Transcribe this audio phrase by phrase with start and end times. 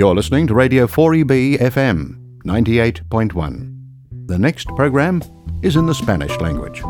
[0.00, 4.28] You're listening to Radio 4EB FM 98.1.
[4.28, 5.20] The next program
[5.60, 6.80] is in the Spanish language.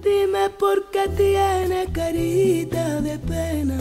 [0.00, 3.78] Dime por qué tiene carita de pena.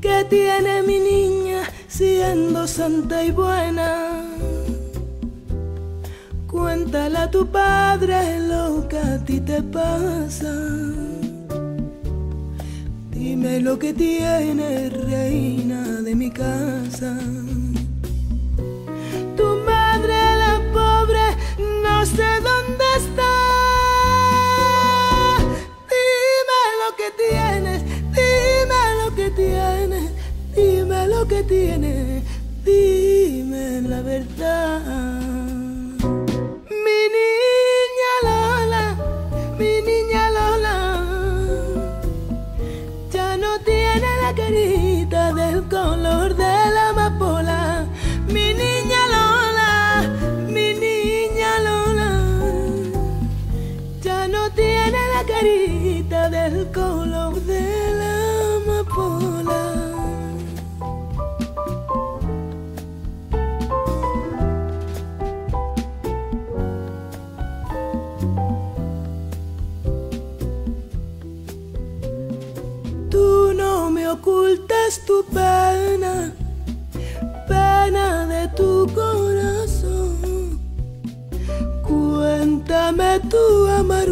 [0.00, 1.47] ¿Qué tiene mi niña
[1.98, 4.22] siendo santa y buena?
[6.46, 10.54] Cuéntale a tu padre lo que a ti te pasa.
[13.10, 17.18] Dime lo que tiene reina de mi casa.
[19.38, 21.26] Tu madre, la pobre,
[21.84, 23.32] no sé dónde está.
[25.94, 27.80] Dime lo que tienes,
[28.20, 30.17] dime lo que tienes,
[30.58, 32.22] dime lo que tienes,
[32.64, 34.80] dime la verdad.
[36.84, 38.84] Mi niña Lola,
[39.58, 40.76] mi niña Lola,
[43.12, 46.87] ya no tiene la carita del color de la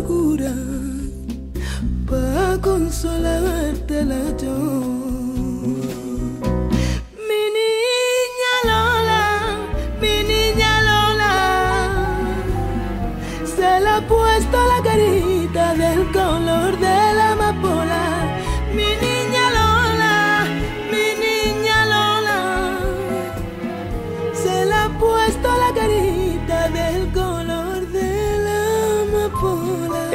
[0.07, 0.55] amargura
[2.07, 4.86] para consolártela yo.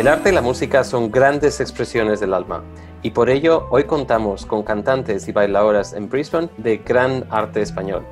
[0.02, 2.64] El arte y la música son grandes expresiones del alma
[3.04, 8.04] y por ello hoy contamos con cantantes y bailadoras en Brisbane de gran arte español.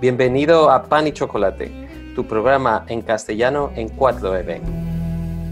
[0.00, 4.60] Bienvenido a Pan y Chocolate, tu programa en castellano en 4EB.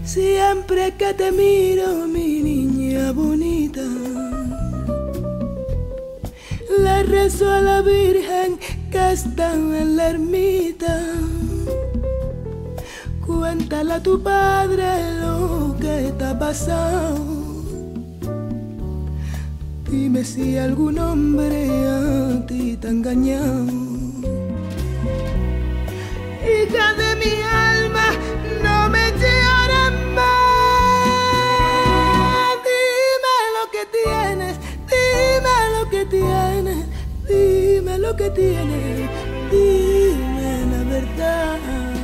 [0.05, 3.81] Siempre que te miro, mi niña bonita,
[6.79, 8.57] le rezo a la Virgen
[8.89, 11.01] que está en la ermita.
[13.25, 17.17] Cuéntale a tu padre lo que te ha pasado.
[19.89, 23.65] Dime si algún hombre a ti te ha engañado.
[26.45, 27.33] Hija de mi
[27.71, 28.07] alma,
[28.63, 31.05] no me llores más.
[32.69, 34.55] Dime lo que tienes,
[34.93, 36.85] dime lo que tienes,
[37.27, 39.09] dime lo que tienes,
[39.49, 41.94] dime la verdad.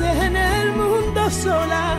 [0.00, 1.98] En el mundo sola.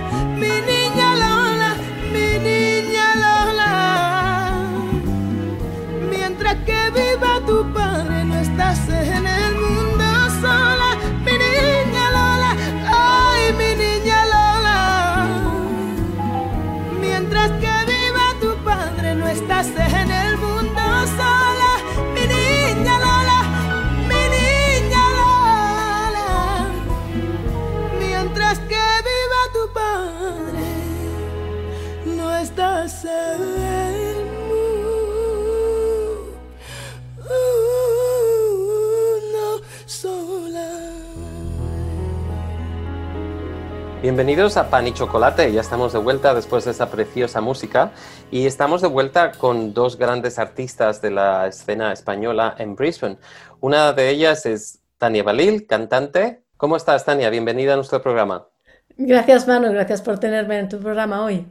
[44.11, 47.93] Bienvenidos a Pan y Chocolate, ya estamos de vuelta después de esa preciosa música
[48.29, 53.15] y estamos de vuelta con dos grandes artistas de la escena española en Brisbane.
[53.61, 56.43] Una de ellas es Tania Balil, cantante.
[56.57, 57.29] ¿Cómo estás, Tania?
[57.29, 58.49] Bienvenida a nuestro programa.
[58.97, 61.47] Gracias, Manu, gracias por tenerme en tu programa hoy.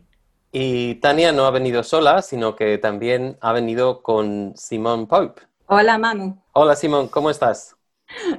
[0.53, 5.41] Y Tania no ha venido sola, sino que también ha venido con Simón Pope.
[5.65, 6.37] Hola, Manu.
[6.53, 7.75] Hola, Simón, ¿cómo estás?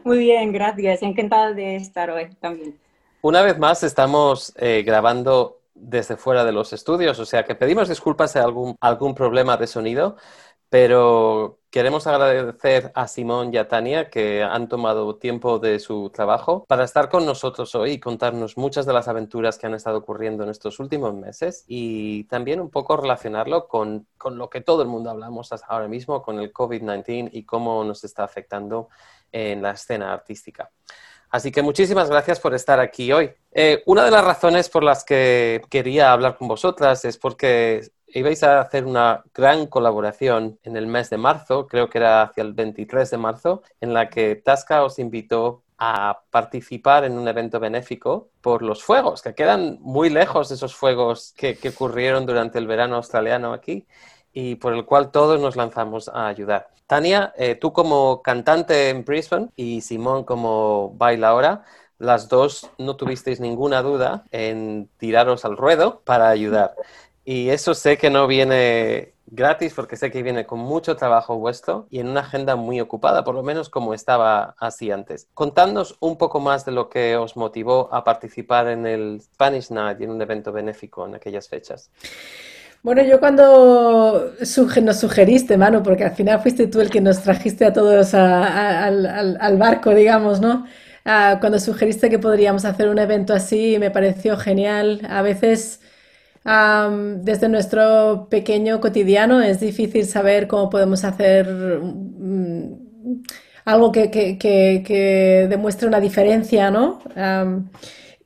[0.03, 1.01] Muy bien, gracias.
[1.01, 2.81] Encantada de estar hoy también.
[3.23, 7.88] Una vez más estamos eh, grabando desde fuera de los estudios, o sea que pedimos
[7.88, 10.18] disculpas si algún, algún problema de sonido,
[10.69, 16.65] pero queremos agradecer a Simón y a Tania que han tomado tiempo de su trabajo
[16.68, 20.44] para estar con nosotros hoy y contarnos muchas de las aventuras que han estado ocurriendo
[20.44, 24.88] en estos últimos meses y también un poco relacionarlo con, con lo que todo el
[24.88, 28.89] mundo hablamos hasta ahora mismo, con el COVID-19 y cómo nos está afectando
[29.31, 30.71] en la escena artística.
[31.31, 33.31] Así que muchísimas gracias por estar aquí hoy.
[33.54, 38.44] Eh, una de las razones por las que quería hablar con vosotras es porque ibais
[38.44, 42.54] a hacer una gran colaboración en el mes de marzo, creo que era hacia el
[42.54, 48.30] 23 de marzo, en la que Tasca os invitó a participar en un evento benéfico
[48.42, 52.98] por los fuegos, que quedan muy lejos esos fuegos que, que ocurrieron durante el verano
[52.98, 53.88] australiano aquí
[54.33, 56.69] y por el cual todos nos lanzamos a ayudar.
[56.91, 61.63] Tania, eh, tú como cantante en Brisbane y Simón como bailaora,
[61.99, 66.75] las dos no tuvisteis ninguna duda en tiraros al ruedo para ayudar.
[67.23, 71.88] Y eso sé que no viene gratis porque sé que viene con mucho trabajo vuestro
[71.89, 75.29] y en una agenda muy ocupada, por lo menos como estaba así antes.
[75.33, 80.01] Contadnos un poco más de lo que os motivó a participar en el Spanish Night
[80.01, 81.89] y en un evento benéfico en aquellas fechas.
[82.83, 84.33] Bueno, yo cuando
[84.83, 89.57] nos sugeriste, mano, porque al final fuiste tú el que nos trajiste a todos al,
[89.57, 90.66] barco, digamos, ¿no?
[91.06, 95.01] Ah, cuando sugeriste que podríamos hacer un evento así, me pareció genial.
[95.10, 95.81] A veces,
[96.44, 102.74] desde nuestro pequeño cotidiano, es difícil saber cómo podemos hacer mm,
[103.66, 107.00] algo que, que, demuestre una diferencia, ¿no?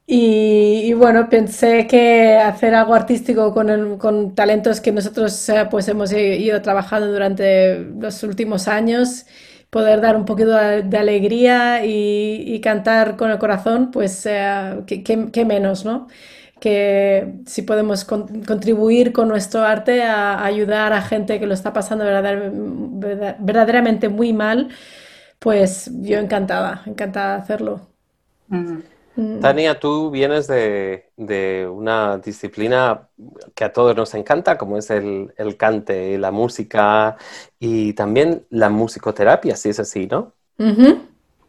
[0.07, 6.13] Y, bueno, pensé que hacer algo artístico con, con talentos que nosotros eh, pues hemos
[6.13, 9.25] ido trabajando durante los últimos años,
[9.71, 15.85] poder dar un poquito de, alegría y, cantar con el corazón, pues eh, qué menos,
[15.85, 16.07] ¿no?
[16.59, 22.05] Que si podemos contribuir con nuestro arte a, ayudar a gente que lo está pasando
[22.05, 24.69] verdaderamente muy mal,
[25.39, 27.89] pues yo encantada, encantada de hacerlo.
[28.49, 28.94] Mm.
[29.15, 29.39] Mm.
[29.39, 33.07] Tania, tú vienes de, una disciplina
[33.53, 37.17] que a todos nos encanta, como es el, el cante, la música
[37.59, 40.33] y también la musicoterapia, si es así, ¿no?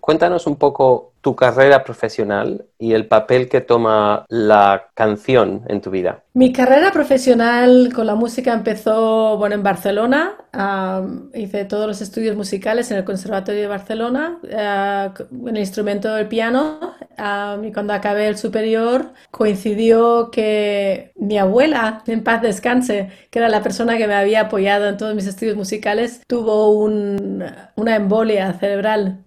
[0.07, 5.91] Cuéntanos un poco tu carrera profesional y el papel que toma la canción en tu
[5.91, 6.23] vida.
[6.35, 10.37] Mi carrera profesional con la música empezó bueno, en Barcelona.
[11.35, 16.29] hice todos los estudios musicales en el Conservatorio de Barcelona, uh, en el instrumento del
[16.29, 16.79] piano.
[17.65, 23.61] y cuando acabé el superior, coincidió que mi abuela, en paz descanse, que era la
[23.61, 29.26] persona que me había apoyado en todos mis estudios musicales, tuvo una embolia cerebral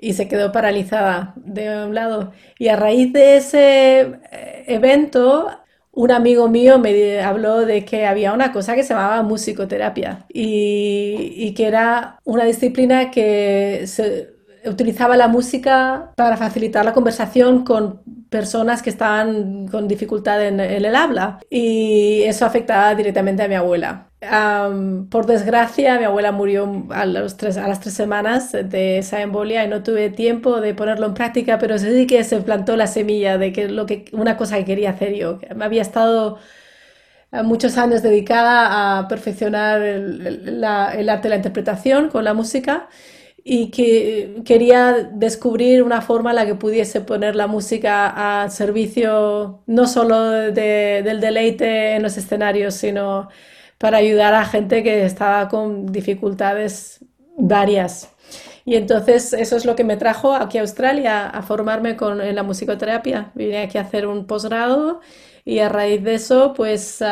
[0.00, 2.32] y se quedó paralizada de un lado.
[2.58, 4.00] Y a raíz de ese
[4.32, 5.48] eh, evento,
[5.92, 11.32] un amigo mío me habló de que había una cosa que se llamaba musicoterapia y,
[11.36, 18.02] y que era una disciplina que se utilizaba la música para facilitar la conversación con
[18.28, 24.09] personas que estaban con dificultad en, el habla y eso afectaba directamente a mi abuela.
[24.20, 30.10] Por desgracia, mi abuela murió a, las tres semanas de esa embolia y no tuve
[30.10, 33.86] tiempo de ponerlo en práctica, pero sí que se plantó la semilla de que, lo
[33.86, 35.38] que una cosa que quería hacer yo.
[35.56, 36.38] Me había estado
[37.32, 42.88] eh, muchos años dedicada a perfeccionar el, arte de la interpretación con la música
[43.42, 49.62] y que quería descubrir una forma en la que pudiese poner la música a servicio
[49.66, 53.28] no solo del deleite en los escenarios, sino
[53.80, 57.02] para ayudar a gente que estaba con dificultades
[57.38, 58.10] varias.
[58.66, 62.34] Y entonces eso es lo que me trajo aquí a Australia a formarme con, en
[62.34, 63.32] la musicoterapia.
[63.34, 65.00] Vine aquí a hacer un posgrado
[65.46, 67.02] y a raíz de eso pues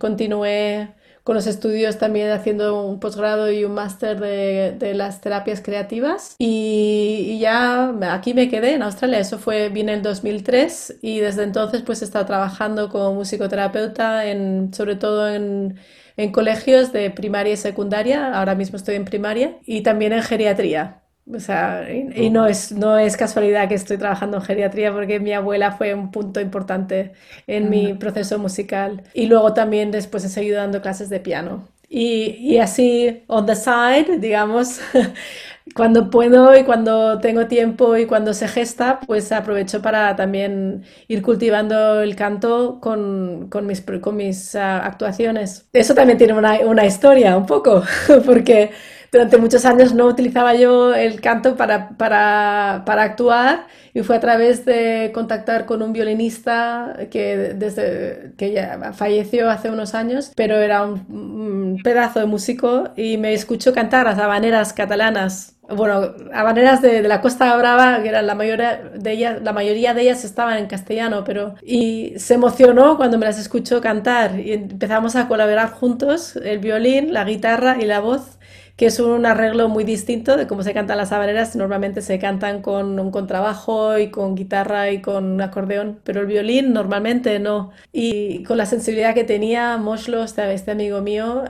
[0.00, 0.95] continué
[1.26, 6.36] con los estudios también haciendo un posgrado y un máster de, de, las terapias creativas.
[6.38, 11.42] Y, ya aquí me quedé en Australia, eso fue bien en el 2003 y desde
[11.42, 15.80] entonces pues he estado trabajando como musicoterapeuta en, sobre todo en,
[16.16, 21.05] en colegios de primaria y secundaria, ahora mismo estoy en primaria y también en geriatría.
[21.32, 25.32] O sea, y, no, es, no es casualidad que estoy trabajando en geriatría porque mi
[25.32, 27.12] abuela fue un punto importante
[27.48, 29.02] en mi proceso musical.
[29.12, 31.66] Y luego también después he seguido dando clases de piano.
[31.88, 34.80] Y, y así, on the side, digamos,
[35.74, 41.22] cuando puedo y cuando tengo tiempo y cuando se gesta, pues aprovecho para también ir
[41.22, 45.68] cultivando el canto con, con mis, con mis uh, actuaciones.
[45.72, 47.82] Eso también tiene una, una historia un poco,
[48.26, 48.70] porque
[49.12, 54.20] durante muchos años no utilizaba yo el canto para, para, para, actuar y fue a
[54.20, 60.56] través de contactar con un violinista que, desde, que ya falleció hace unos años, pero
[60.56, 65.52] era un, pedazo de músico y me escuchó cantar las habaneras catalanas.
[65.68, 69.94] Bueno, habaneras de, de la Costa Brava, que eran la mayoría de ellas, la mayoría
[69.94, 74.38] de ellas estaban en castellano, pero y se emocionó cuando me las escuchó cantar.
[74.38, 78.38] Y empezamos a colaborar juntos, el violín, la guitarra y la voz,
[78.76, 82.60] que es un arreglo muy distinto de cómo se cantan las habaneras, normalmente se cantan
[82.60, 87.70] con un contrabajo y con guitarra y con un acordeón, pero el violín normalmente no.
[87.92, 91.44] Y con la sensibilidad que tenía Moslo, este, este amigo mío,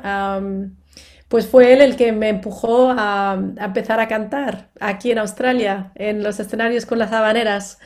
[1.29, 6.23] pues fue él el que me empujó a, empezar a cantar aquí en Australia, en
[6.23, 7.79] los escenarios con las habaneras.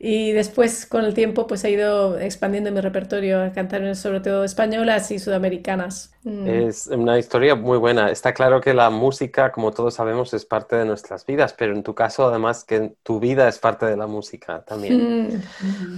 [0.00, 4.44] Y después, con el tiempo, pues he ido expandiendo mi repertorio a cantar sobre todo
[4.44, 6.12] españolas y sudamericanas.
[6.22, 6.46] Mm.
[6.46, 8.08] Es una historia muy buena.
[8.08, 11.82] Está claro que la música, como todos sabemos, es parte de nuestras vidas, pero en
[11.82, 15.30] tu caso, además, que tu vida es parte de la música también.
[15.30, 15.42] Mm.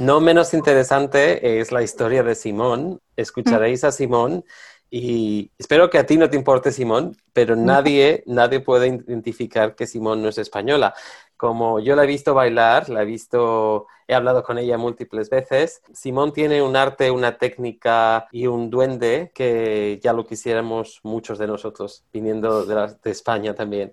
[0.05, 3.01] No menos interesante es la historia de Simón.
[3.17, 4.45] Escucharéis a Simón
[4.89, 9.87] y espero que a ti no te importe Simón, pero nadie, nadie puede identificar que
[9.87, 10.95] Simón no es española.
[11.41, 15.83] Como yo la he visto bailar, la he visto, he hablado con ella múltiples veces,
[15.93, 21.47] Simón tiene un arte, una técnica y un duende que ya lo quisiéramos muchos de
[21.47, 23.93] nosotros, viniendo de, de España también.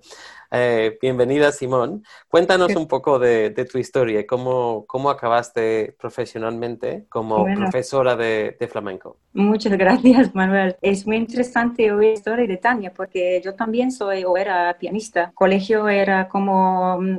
[0.50, 2.04] Eh, bienvenida, Simón.
[2.30, 8.56] Cuéntanos un poco de, de tu historia, cómo, cómo acabaste profesionalmente como bueno, profesora de,
[8.58, 9.18] de, flamenco.
[9.34, 10.78] Muchas gracias, Manuel.
[10.82, 15.32] Es muy interesante oír la historia de Tania, porque yo también soy o era pianista.
[15.36, 17.18] Colegio era como mm,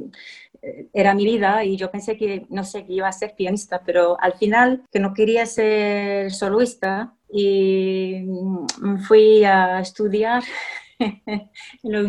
[0.93, 4.21] era mi vida y yo pensé que no sé que iba a ser pianista, pero
[4.21, 10.43] al final que no quería ser soloista y mm, fui a estudiar
[10.99, 11.51] en
[11.83, 12.01] la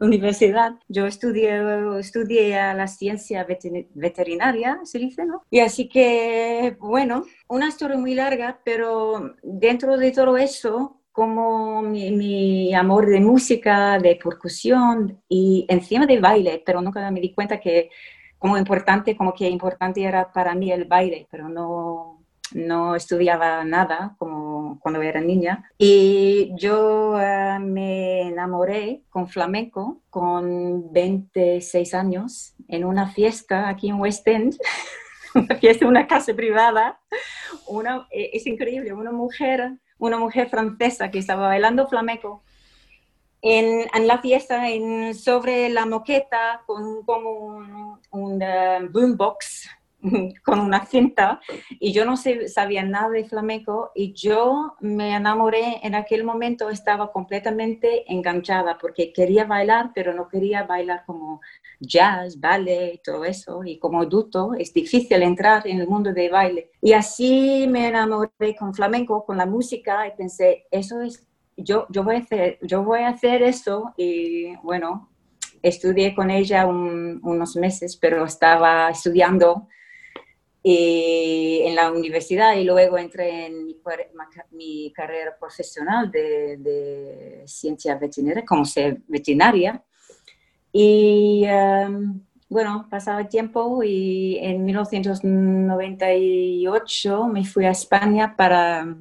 [0.00, 0.72] universidad.
[0.88, 3.46] Yo estudié, estudié la ciencia
[3.94, 5.42] veterinaria, se dice, ¿no?
[5.50, 12.12] Y así que, bueno, una historia muy larga, pero dentro de todo eso, como mi,
[12.12, 17.58] mi, amor de música, de percusión y encima de baile, pero nunca me di cuenta
[17.58, 17.90] que
[18.38, 22.22] como importante, como que importante era para mí el baile, pero no,
[22.52, 25.68] no estudiaba nada como cuando era niña.
[25.76, 33.98] Y yo uh, me enamoré con flamenco con 26 años en una fiesta aquí en
[33.98, 34.56] West End.
[35.34, 37.00] una fiesta en una casa privada.
[37.66, 42.42] Una, eh, es increíble, una mujer, una mujer francesa que estaba bailando flamenco
[43.42, 44.62] en, la fiesta
[45.14, 49.68] sobre la moqueta con como un, uh, boombox
[50.44, 51.40] con una cinta
[51.70, 57.10] y yo no sabía nada de flamenco y yo me enamoré en aquel momento, estaba
[57.10, 61.40] completamente enganchada porque quería bailar, pero no quería bailar como
[61.80, 63.64] jazz, ballet todo eso.
[63.64, 66.70] Y como adulto es difícil entrar en el mundo de baile.
[66.80, 71.26] Y así me enamoré con flamenco, con la música y pensé, eso es,
[71.56, 75.08] yo, yo, voy, a hacer, yo voy a hacer eso y bueno.
[75.60, 79.66] Estudié con ella un, unos meses, pero estaba estudiando
[80.62, 83.80] y en la universidad y luego entré en mi,
[84.50, 89.82] mi carrera profesional de, de, ciencia veterinaria, como ser veterinaria.
[90.72, 98.96] Y um, bueno, pasaba tiempo y en 1998 me fui a España para,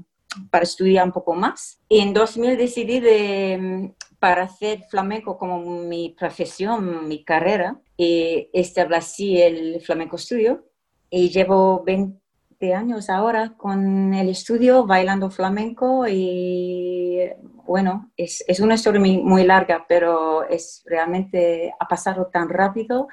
[0.52, 1.80] para estudiar un poco más.
[1.90, 9.42] Y en 2000 decidí de, para hacer flamenco como mi profesión, mi carrera, y establecí
[9.42, 10.68] el Flamenco Studio
[11.10, 17.20] y llevo 20 años ahora con el estudio bailando flamenco y
[17.66, 23.08] bueno, es, es una historia muy, larga, pero es realmente ha pasado tan rápido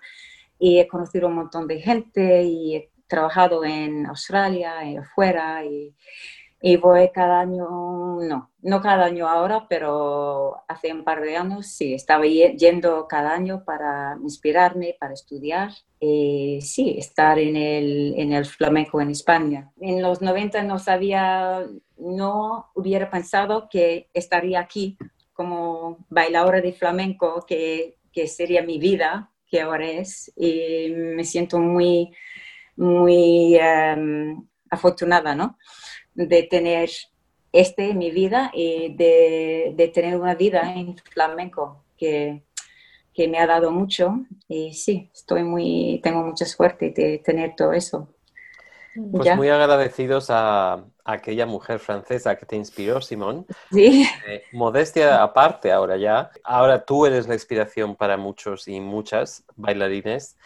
[0.59, 5.95] y he conocido un montón de gente y he trabajado en Australia y afuera y
[6.66, 7.66] y voy cada año,
[8.23, 13.35] no, no cada año ahora, pero hace un par de años sí, estaba yendo cada
[13.35, 15.73] año para inspirarme, para estudiar.
[16.00, 19.73] Y sí, estar en el, en el flamenco en España.
[19.78, 21.66] En los 90 no sabía,
[21.99, 24.97] no hubiera pensado que estaría aquí
[25.35, 30.33] como bailadora de flamenco, que, que sería mi vida, que ahora es.
[30.35, 32.11] Y me siento muy,
[32.75, 35.59] muy um, afortunada, ¿no?
[36.14, 36.90] De tener
[37.52, 42.44] este en mi vida y de, de tener una vida en flamenco que,
[43.14, 44.14] que, me ha dado mucho
[44.49, 48.09] y sí, estoy muy, tengo mucha suerte de tener todo eso.
[49.11, 49.37] Pues Ya.
[49.37, 53.47] muy agradecidos a, a aquella mujer francesa que te inspiró, Simón.
[53.71, 56.30] Sí, Eh, modestia aparte ahora ya.
[56.44, 60.37] Ahora tú eres la inspiración para muchos y muchas bailarines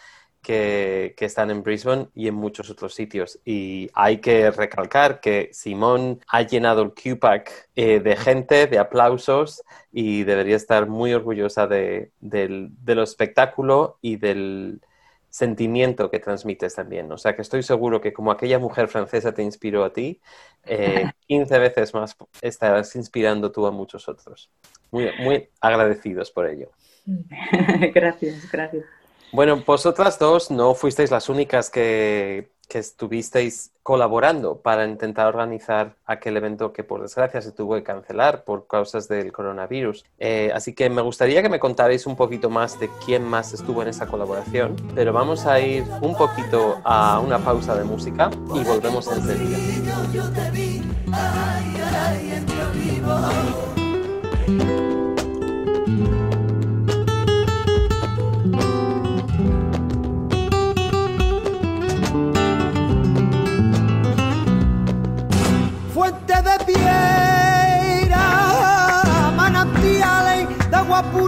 [0.41, 3.39] que, que están en Brisbane y en muchos otros sitios.
[3.45, 9.63] Y hay que recalcar que Simón ha llenado el QPAC eh, de gente, de aplausos
[9.91, 14.81] y debería estar muy orgullosa de, del, de lo espectáculo y del
[15.29, 17.11] sentimiento que transmites también.
[17.11, 20.19] O sea que estoy seguro que como aquella mujer francesa te inspiró a ti,
[20.65, 24.49] eh, 15 veces más estarás inspirando tú a muchos otros.
[24.91, 26.71] Muy, muy agradecidos por ello.
[27.93, 28.85] gracias, gracias.
[29.31, 36.37] Bueno, vosotras dos no fuisteis las únicas que, que estuvisteis colaborando para intentar organizar aquel
[36.37, 40.05] evento que por desgracia se tuvo que cancelar por causas del coronavirus.
[40.19, 43.81] Eh, así que me gustaría que me contarais un poquito más de quién más estuvo
[43.81, 48.63] en esa colaboración, pero vamos a ir un poquito a una pausa de música y
[48.63, 49.57] volvemos enseguida.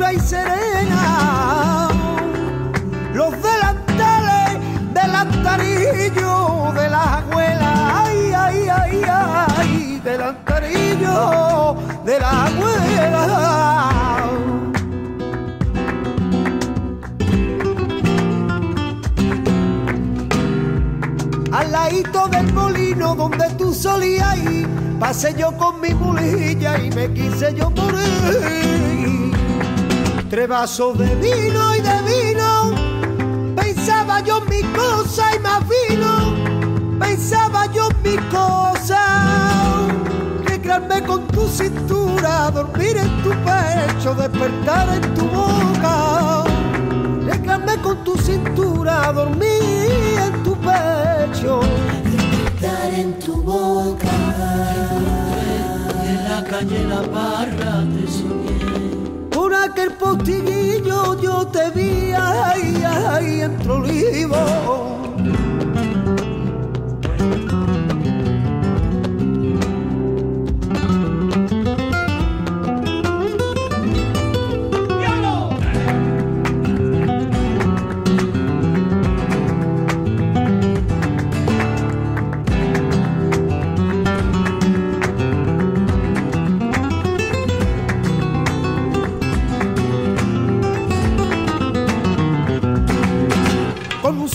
[0.10, 1.90] Y serena.
[3.14, 4.60] Los delantales
[4.94, 9.02] del altarillo de la abuela, ay, ay, ay,
[9.58, 13.28] ay, del altarillo de la abuela.
[21.52, 24.68] Al ladito del molino donde tú solías ir,
[25.00, 29.41] pasé yo con mi mulilla y me quise yo morir.
[30.32, 32.74] Tres vasos de vino y de vino,
[33.54, 39.90] pensaba yo en mi cosa y más vino, pensaba yo en mi cosa.
[40.46, 46.46] Recrearme con tu cintura, dormir en tu pecho, despertar en tu boca.
[47.26, 51.60] Recrearme con tu cintura, dormir en tu pecho.
[52.06, 54.08] Despertar en tu boca.
[56.06, 58.08] En la calle La Parra te
[59.72, 65.11] aquel postiguillo yo te vi, ay, ay, entre olivos.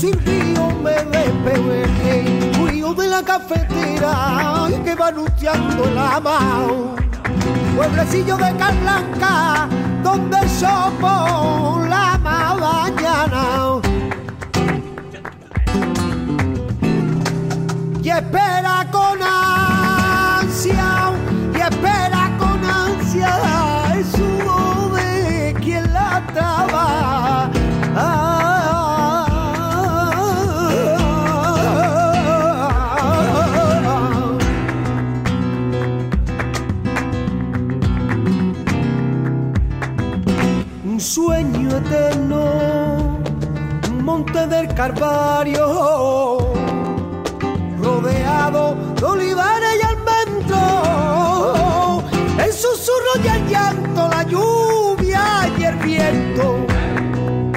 [0.06, 6.94] Un silbido me despegué, frío de la cafetera que va anunciando la mano.
[7.76, 9.68] Pueblecillo de Carlanca,
[10.02, 13.80] donde somos la mañana.
[18.02, 21.12] Y espera con ansia,
[21.52, 22.15] y espera
[44.76, 46.38] Calvario
[47.82, 50.58] rodeado de olivares y almendros,
[52.44, 56.66] el susurro y el llanto, la lluvia y el viento.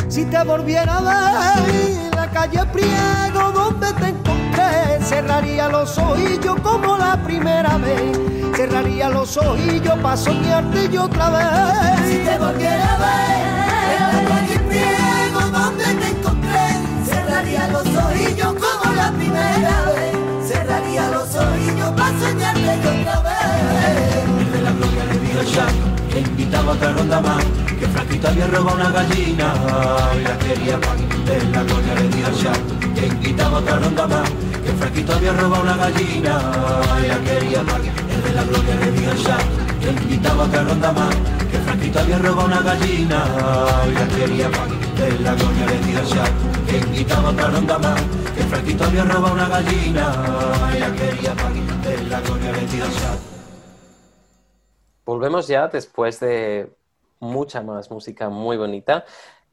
[0.08, 6.97] Si te volviera a ver la calle Priego donde te encontré, cerraría los ojillos como
[6.97, 8.17] la primera vez.
[8.55, 12.10] Cerraría los ojillos para soñarte yo otra vez.
[12.10, 13.39] Si te volviera a ver
[13.97, 16.38] en la calle Priego donde te encontré,
[17.39, 20.47] cerraría los ojillos como la primera vez.
[20.47, 24.52] Cerraría los ojillos para soñarte otra vez.
[24.52, 25.67] De la gloria de Dios ya,
[26.12, 27.43] que invitaba a otra ronda más.
[27.80, 29.54] Que Franquito había robado una gallina
[30.17, 32.52] y la quería pa' De la gloria Dios ya,
[32.95, 34.30] que invitaba otra ronda más.
[34.63, 36.41] Que Franquito había robado una gallina
[37.04, 38.75] y la quería pa' Es de la gloria
[39.23, 39.38] ya,
[39.80, 41.15] que invitaba otra ronda más.
[41.49, 43.23] Que Franquito había robado una gallina
[44.17, 44.67] quería pa'
[44.99, 46.59] De la gloria de Dios ya,
[55.03, 56.71] Volvemos ya después de
[57.19, 59.03] mucha más música muy bonita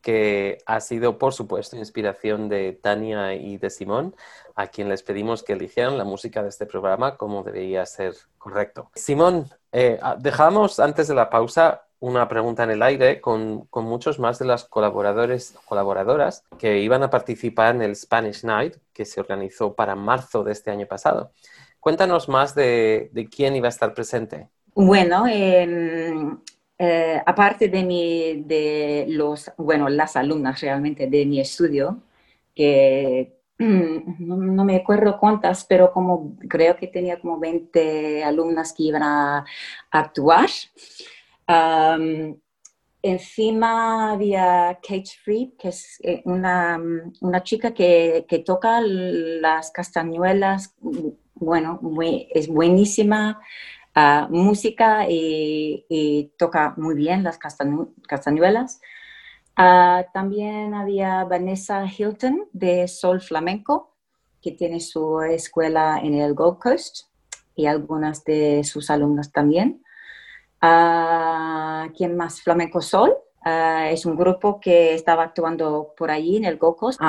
[0.03, 4.15] que ha sido, por supuesto, inspiración de Tania y de Simón,
[4.55, 8.91] a quien les pedimos que eligieran la música de este programa como debería ser correcto.
[8.95, 13.85] Simón, eh, ah, dejamos antes de la pausa una pregunta en el aire con, con,
[13.85, 19.05] muchos más de las colaboradores colaboradoras que iban a participar en el Spanish Night que
[19.05, 21.33] se organizó para marzo de este año pasado.
[21.81, 24.49] Cuéntanos más de, de quién iba a estar presente.
[24.75, 32.03] Bueno, eh, aparte de, mi, de los, bueno, las alumnas realmente de mi estudio,
[32.55, 39.03] que no, me acuerdo cuántas, pero como creo que tenía como 20 alumnas que iban
[39.03, 39.45] a,
[39.91, 40.51] actuar.
[43.03, 46.81] Encima había Kate Fried, que es eh, una,
[47.21, 50.75] una chica que, que, toca las castañuelas,
[51.35, 51.81] bueno,
[52.35, 53.41] es buenísima
[54.29, 58.81] música y, toca muy bien las castañuelas.
[59.57, 63.95] Ah, también había Vanessa Hilton de Sol Flamenco,
[64.43, 67.07] que tiene su escuela en el Gold Coast
[67.55, 69.83] y algunas de sus alumnas también.
[70.63, 72.41] Uh, ¿Quién más?
[72.43, 73.17] Flamenco Sol.
[73.49, 77.01] Ah, es un grupo que estaba actuando por allí en el Gold Coast,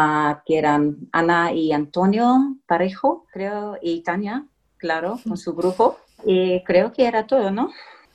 [0.45, 4.45] que eran Ana y Antonio Parejo, creo, y Tania,
[4.77, 5.97] claro, con su grupo.
[6.23, 7.71] Y creo que era todo, ¿no?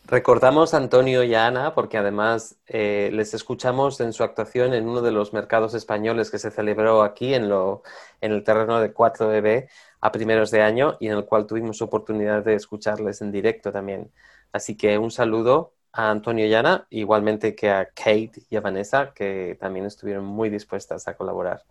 [0.07, 4.89] Recordamos a Antonio y a Ana porque además eh, les escuchamos en su actuación en
[4.89, 7.83] uno de los mercados españoles que se celebró aquí en, lo,
[8.21, 9.69] en el terreno de 4EB
[10.03, 14.11] a primeros de año y en el cual tuvimos oportunidad de escucharles en directo también.
[14.53, 16.45] Así que un saludo a Antonio
[16.91, 21.65] y igualmente que a Kate y a Vanessa, que también estuvieron muy dispuestas a colaborar.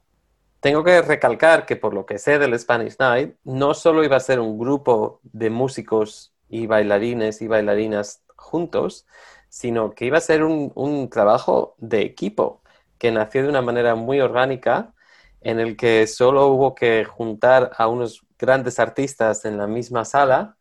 [0.61, 4.19] Tengo que recalcar que por lo que sé del Spanish Night, no solo iba a
[4.19, 9.05] ser un grupo de músicos y bailarines y bailarinas juntos,
[9.49, 12.61] sino que iba a ser un, trabajo de equipo
[12.97, 14.93] que nació de una manera muy orgánica
[15.41, 20.55] en el que solo hubo que juntar a unos grandes artistas en la misma sala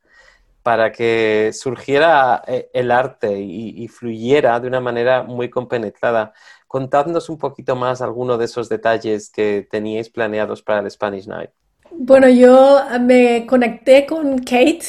[0.63, 6.33] para que surgiera eh, el arte y, fluyera de una manera muy compenetrada
[6.67, 11.51] contadnos un poquito más alguno de esos detalles que teníais planeados para el Spanish Night.
[11.93, 14.85] Bueno, yo me conecté con Kate,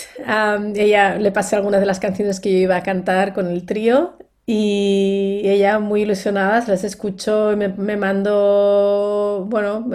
[0.75, 4.17] ella le pasé algunas de las canciones que yo iba a cantar con el trío
[4.51, 9.87] y ella muy ilusionada, se las escuchó y me, mandó, bueno,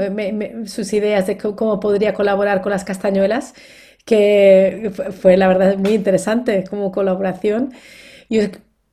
[0.67, 3.55] sus ideas de cómo podría colaborar con las castañuelas,
[4.07, 7.75] que fue, la verdad muy interesante como colaboración.
[8.31, 8.41] Yo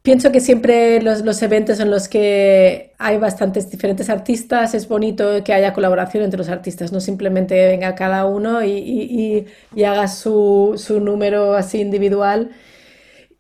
[0.04, 5.54] Pienso que siempre los, eventos en los que hay bastantes diferentes artistas es bonito que
[5.54, 9.48] haya colaboración entre los artistas, no simplemente venga cada uno y,
[9.78, 12.50] haga su, número así individual.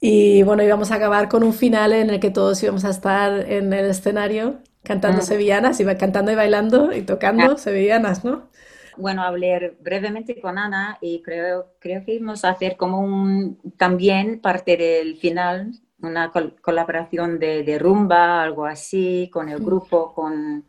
[0.06, 3.50] Y bueno, íbamos a acabar con un final en el que todos íbamos a estar
[3.50, 8.50] en el escenario cantando sevillanas, iba cantando y bailando y tocando sevillanas, ¿no?
[8.98, 14.42] Bueno, hablé brevemente con Ana y creo, creo que íbamos a hacer como un también
[14.42, 20.66] parte del final una colaboración de, rumba, algo así, con el grupo, con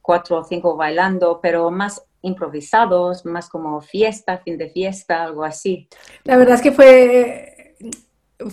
[0.00, 5.86] cuatro o cinco bailando, pero más improvisados, más como fiesta, fin de fiesta, algo así.
[6.24, 7.76] La verdad es que fue,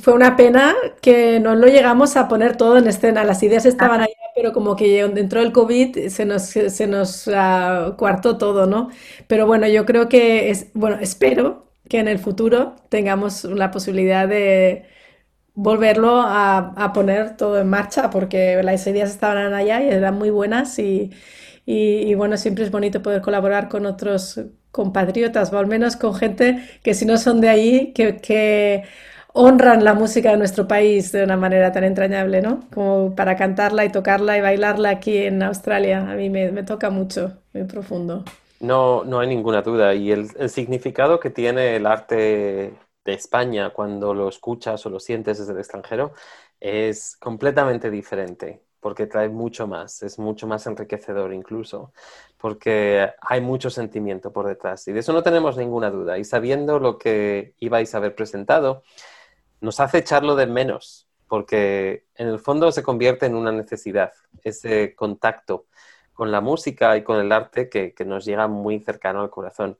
[0.01, 3.23] fue una pena que no lo llegamos a poner todo en escena.
[3.23, 7.95] Las ideas estaban ahí, pero como que dentro del COVID se nos, se nos uh,
[7.97, 8.89] cuartó todo, ¿no?
[9.27, 14.27] Pero bueno, yo creo que, es, bueno, espero que en el futuro tengamos la posibilidad
[14.27, 14.85] de
[15.55, 20.77] volverlo a, poner todo en marcha porque las ideas estaban allá y eran muy buenas
[20.79, 21.11] y,
[22.15, 26.93] bueno, siempre es bonito poder colaborar con otros compatriotas o al menos con gente que
[26.93, 28.83] si no son de ahí, que,
[29.37, 32.61] honran la música de nuestro país de una manera tan entrañable, ¿no?
[32.73, 36.09] Como para cantarla y tocarla y bailarla aquí en Australia.
[36.09, 38.23] A mí me, toca mucho, muy profundo.
[38.61, 39.93] No, no hay ninguna duda.
[39.93, 45.01] Y el, el significado que tiene el arte de España cuando lo escuchas o lo
[45.01, 46.13] sientes desde el extranjero
[46.61, 51.91] es completamente diferente porque trae mucho más, es mucho más enriquecedor incluso,
[52.37, 56.19] porque hay mucho sentimiento por detrás y de eso no tenemos ninguna duda.
[56.19, 58.83] Y sabiendo lo que ibais a haber presentado,
[59.65, 64.95] nos hace echarlo de menos, porque en el fondo se convierte en una necesidad, ese
[64.95, 65.65] contacto
[66.13, 69.78] con la música y con el arte que, nos llega muy cercano al corazón.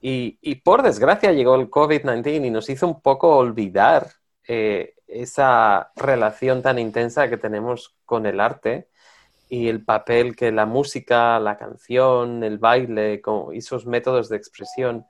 [0.00, 4.12] Y, por desgracia llegó el COVID-19 y nos hizo un poco olvidar
[4.48, 8.88] eh, esa relación tan intensa que tenemos con el arte
[9.50, 13.20] y el papel que la música, la canción, el baile
[13.52, 15.06] y esos métodos de expresión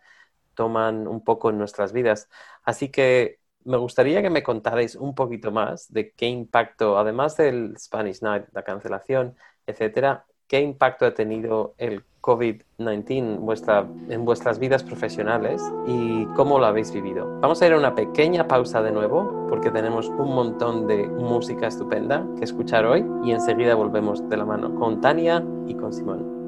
[0.55, 2.29] toman un poco en nuestras vidas.
[2.65, 7.77] Así que me gustaría que me contarais un poquito más de qué impacto, además del
[7.79, 10.25] Spanish Night, la cancelación, etcétera.
[10.47, 17.39] ¿Qué impacto ha tenido el COVID-19 en vuestras vidas profesionales y cómo lo habéis vivido?
[17.41, 21.69] Vamos a ir a una pequeña pausa de nuevo porque tenemos un montón de música
[21.69, 26.41] estupenda que escuchar hoy y enseguida volvemos de la mano con Tania y con Simón.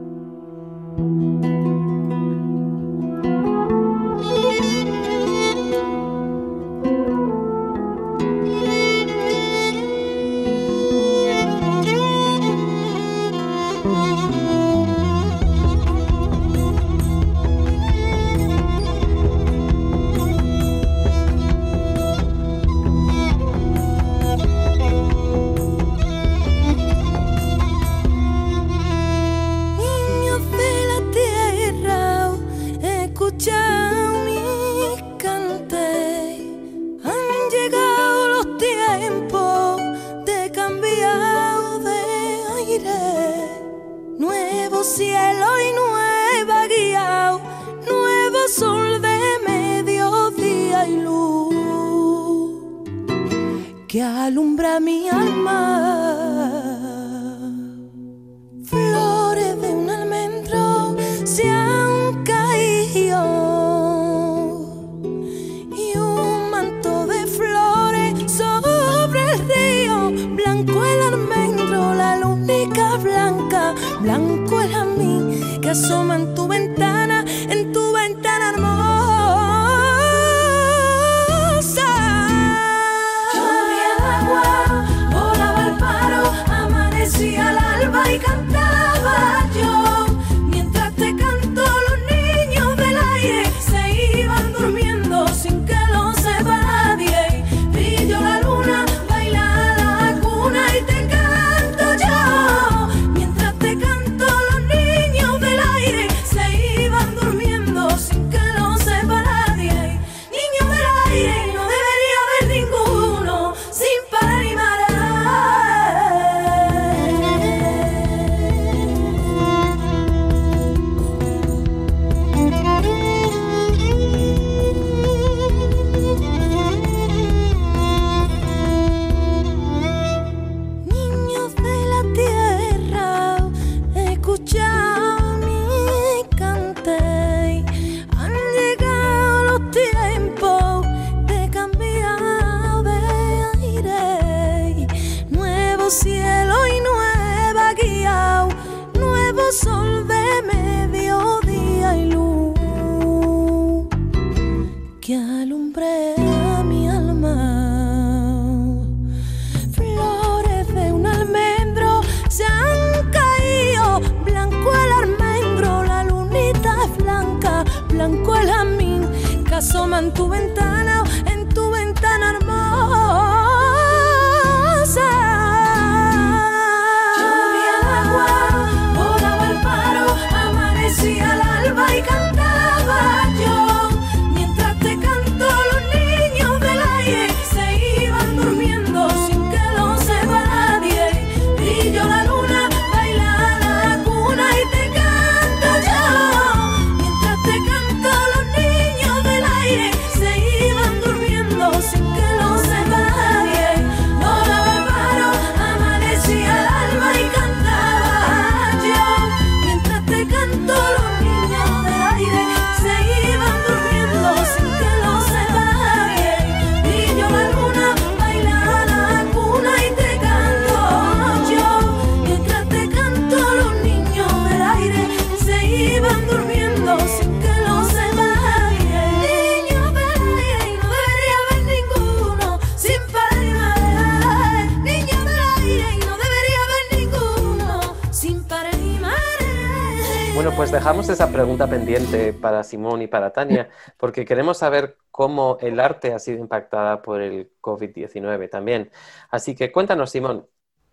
[240.83, 243.69] Dejamos esa pregunta pendiente para Simón y para Tania,
[243.99, 248.91] porque queremos saber cómo el arte ha sido impactada por el COVID-19 también.
[249.31, 250.45] Así que cuéntanos, Simón,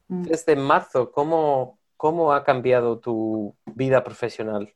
[0.08, 0.22] mm.
[0.26, 4.72] desde marzo, ¿cómo, ¿cómo ha cambiado tu vida profesional?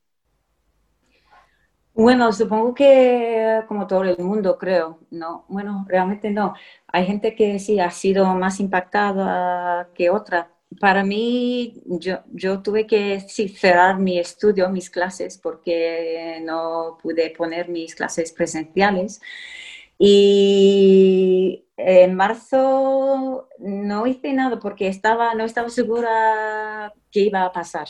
[1.93, 6.55] Bueno, supongo que como todo el mundo, creo, no, bueno, realmente no.
[6.87, 12.87] Hay gente que sí ha sido más impactada que otra, para mí, yo, yo tuve
[12.87, 19.21] que cerrar mi estudio, mis clases, porque no pude poner mis clases presenciales.
[19.97, 27.87] Y en marzo no hice nada porque estaba, no estaba segura qué iba a pasar.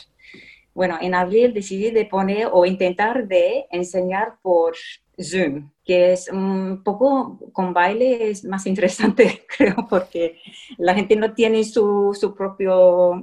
[0.74, 4.74] Bueno, en abril decidí de poner o intentar de enseñar por
[5.22, 10.40] Zoom, que es un poco con baile es más interesante, creo, porque
[10.76, 13.22] la gente no tiene su, su propio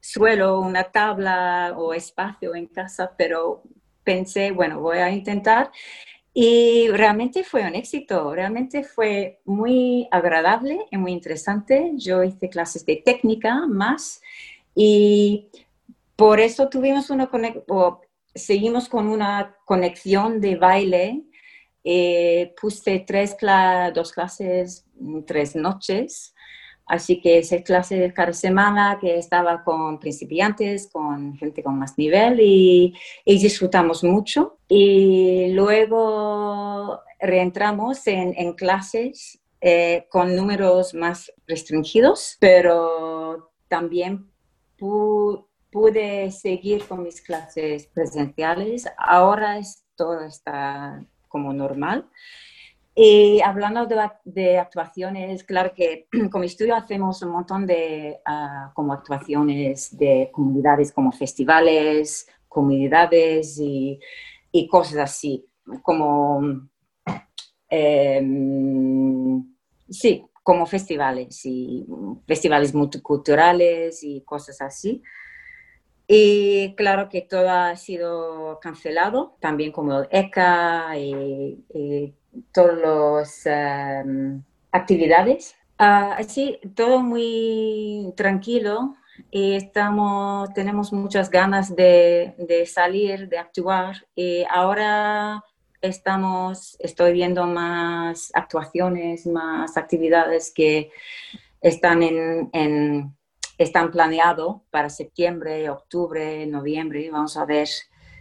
[0.00, 3.62] suelo, una tabla o espacio en casa, pero
[4.02, 5.70] pensé, bueno, voy a intentar.
[6.34, 11.92] Y realmente fue un éxito, realmente fue muy agradable y muy interesante.
[11.96, 14.22] Yo hice clases de técnica más
[14.74, 15.48] y
[16.16, 17.64] por eso tuvimos una conexión,
[18.34, 21.22] seguimos con una conexión de baile.
[21.84, 23.36] Eh, puse tres
[23.92, 24.86] dos clases,
[25.26, 26.32] tres noches
[26.86, 31.96] Así que esa clase de cada semana que estaba con principiantes, con gente con más
[31.96, 32.94] nivel y,
[33.24, 34.58] disfrutamos mucho.
[34.68, 44.30] Y luego reentramos en, en clases eh, con números más restringidos, pero también
[45.72, 48.86] pude seguir con mis clases presenciales.
[48.98, 52.08] Ahora es, todo está como normal.
[52.94, 58.92] Y hablando de, actuaciones, claro que con mi estudio hacemos un montón de ah, como
[58.92, 63.98] actuaciones de comunidades como festivales, comunidades y,
[64.52, 65.46] y cosas así,
[65.82, 66.68] como,
[67.70, 69.42] em,
[69.88, 71.86] sí, como festivales y
[72.26, 75.02] festivales multiculturales y cosas así.
[76.06, 82.14] Y claro que todo ha sido cancelado, también como el ECA y, y
[82.52, 85.54] todas las em, actividades.
[85.78, 88.94] Así, todo muy tranquilo
[89.30, 95.42] y estamos, tenemos muchas ganas de, salir, de actuar y ahora
[95.80, 100.90] estamos, estoy viendo más actuaciones, más actividades que
[101.60, 103.16] están en
[103.62, 107.10] están planeado para septiembre, octubre, noviembre.
[107.10, 107.68] Vamos a ver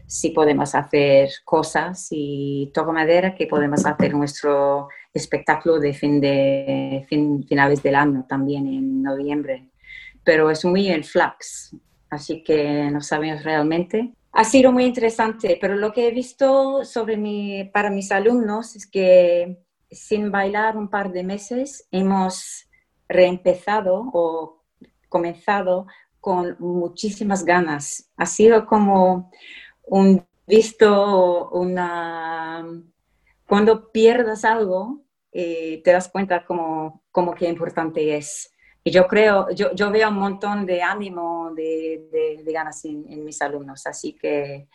[0.05, 7.05] si podemos hacer cosas y toco madera que podemos hacer nuestro espectáculo de fin de
[7.47, 9.69] finales del año también en noviembre.
[10.23, 11.75] Pero es muy en flux,
[12.09, 14.13] así que no sabemos realmente.
[14.33, 18.87] Ha sido muy interesante, pero lo que he visto sobre mi, para mis alumnos es
[18.87, 22.69] que sin bailar un par de meses hemos
[23.09, 24.60] reempezado o
[25.11, 25.87] comenzado
[26.21, 28.09] con muchísimas ganas.
[28.15, 29.29] Ha sido como
[29.83, 32.65] un visto, una...
[33.45, 38.53] Cuando pierdas algo, eh, te das cuenta como, como que importante es.
[38.83, 42.07] Y yo creo, yo, yo veo un montón de ánimo, de,
[42.43, 44.67] de, ganas en, mis alumnos, así que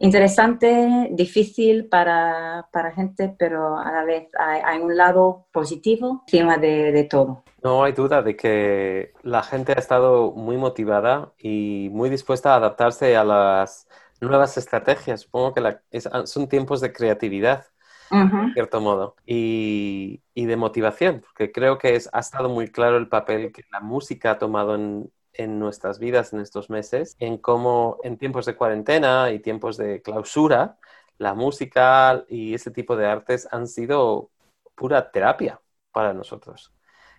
[0.00, 6.56] interesante, difícil para, para gente, pero a la vez hay, hay un lado positivo encima
[6.56, 7.44] de, de, todo.
[7.62, 12.56] No hay duda de que la gente ha estado muy motivada y muy dispuesta a
[12.56, 13.86] adaptarse a las
[14.20, 15.20] nuevas estrategias.
[15.20, 17.66] Supongo que ah, son tiempos de creatividad,
[18.10, 23.08] en cierto modo, y, de motivación, porque creo que es, ha estado muy claro el
[23.08, 25.12] papel que la música ha tomado en,
[25.48, 30.78] nuestras vidas en estos meses, en cómo en tiempos de cuarentena y tiempos de clausura,
[31.18, 34.30] la música y ese tipo de artes han sido
[34.74, 35.60] pura terapia
[35.92, 36.72] para nosotros.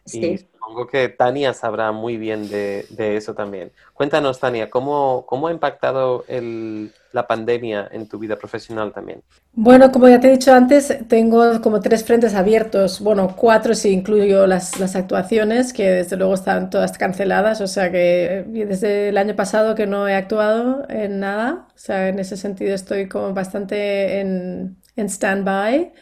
[0.06, 3.72] Y supongo que Tania sabrá muy bien de, eso también.
[3.94, 9.22] Cuéntanos, Tania, ¿cómo, cómo ha impactado el, la pandemia en tu vida profesional también?
[9.54, 13.00] Bueno, como ya te he dicho antes, tengo como tres frentes abiertos.
[13.00, 17.62] Bueno, cuatro si incluyo las, las actuaciones, que desde luego están todas canceladas.
[17.62, 21.68] O sea que desde el año pasado que no he actuado en nada.
[21.76, 25.94] O sea, en ese sentido estoy como bastante en, en stand-by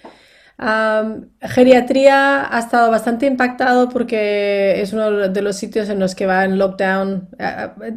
[1.41, 6.43] geriatría ha estado bastante impactado porque es uno de los sitios en los que va
[6.43, 7.29] en lockdown.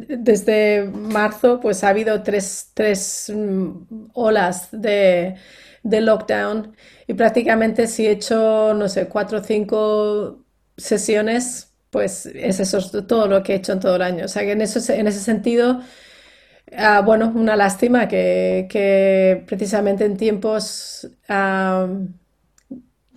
[0.07, 5.35] Desde marzo, pues ha habido tres, tres mm, olas de,
[5.83, 6.75] de, lockdown
[7.07, 10.45] y prácticamente si he hecho, no sé, cuatro o cinco
[10.77, 14.25] sesiones, pues es eso todo lo que he hecho en todo el año.
[14.25, 15.81] O sea que en, eso, en ese sentido...
[16.75, 21.07] Ah, bueno, una lástima que, que, precisamente en tiempos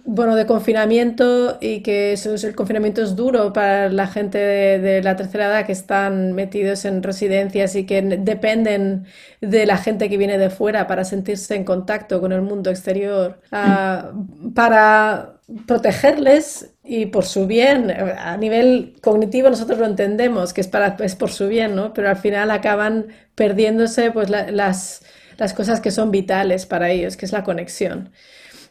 [0.07, 5.16] bueno, de confinamiento y que eso el confinamiento es duro para la gente de, la
[5.16, 9.07] tercera edad que están metidos en residencias y que dependen
[9.40, 13.40] de la gente que viene de fuera para sentirse en contacto con el mundo exterior,
[13.51, 14.12] ah,
[14.55, 17.90] para protegerles y por su bien.
[17.90, 21.92] A nivel cognitivo nosotros lo entendemos, que es, para, es por su bien, ¿no?
[21.92, 25.03] Pero al final acaban perdiéndose pues las,
[25.37, 28.11] las cosas que son vitales para ellos, que es la conexión.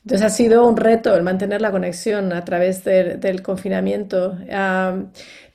[0.05, 4.37] Entonces ha sido un reto el mantener la conexión a través del confinamiento.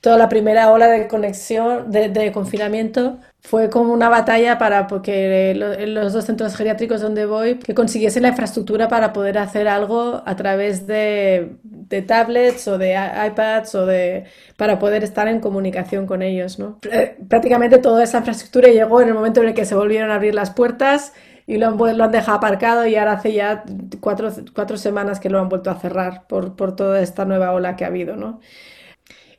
[0.01, 6.11] toda la primera ola de conexión, de, confinamiento, fue como una batalla para porque los
[6.11, 10.85] dos centros geriátricos donde voy que consiguiesen la infraestructura para poder hacer algo a través
[10.85, 12.91] de, de tablets o de
[13.27, 14.25] iPads o de
[14.57, 16.77] para poder estar en comunicación con ellos, ¿no?
[17.29, 20.35] Prácticamente toda esa infraestructura llegó en el momento en el que se volvieron a abrir
[20.35, 21.13] las puertas
[21.51, 23.65] y lo han, lo han dejado aparcado y ahora hace ya
[23.99, 27.75] cuatro, cuatro semanas que lo han vuelto a cerrar por, por, toda esta nueva ola
[27.75, 28.39] que ha habido, ¿no?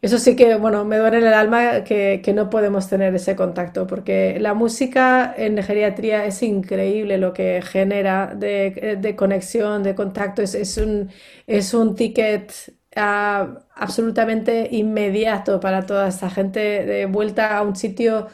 [0.02, 3.34] Eso sí que, bueno, me duele en el alma que, que, no podemos tener ese
[3.36, 9.94] contacto, porque la música en geriatría es increíble lo que genera de, de conexión, de
[9.94, 11.10] contacto, es, es, un,
[11.46, 12.52] es un ticket
[12.96, 18.28] uh, absolutamente inmediato para toda esta gente de vuelta a un sitio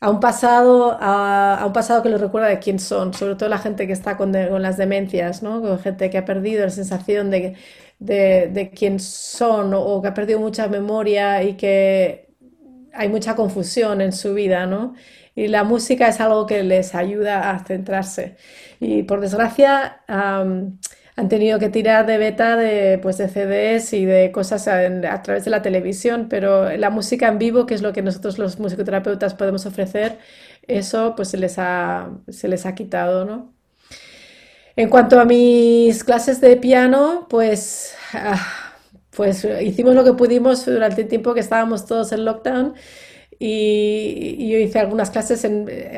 [0.00, 3.58] a un pasado, a, un pasado que les recuerda de quién son, sobre todo la
[3.58, 5.60] gente que está con, las demencias, ¿no?
[5.60, 7.56] Con gente que ha perdido la sensación de,
[7.98, 12.34] de, quién son o, que ha perdido mucha memoria y que
[12.94, 14.94] hay mucha confusión en su vida, ¿no?
[15.34, 18.36] Y la música es algo que les ayuda a centrarse.
[18.80, 20.02] Y por desgracia,
[21.20, 25.44] han tenido que tirar de beta de, pues, de CDs y de cosas a, través
[25.44, 29.34] de la televisión, pero la música en vivo, que es lo que nosotros los musicoterapeutas
[29.34, 30.18] podemos ofrecer,
[30.66, 33.52] eso pues se les ha, se les ha quitado, ¿no?
[34.76, 38.74] En cuanto a mis clases de piano, pues, ah,
[39.10, 42.74] pues hicimos lo que pudimos durante el tiempo que estábamos todos en lockdown
[43.42, 45.48] y, yo hice algunas clases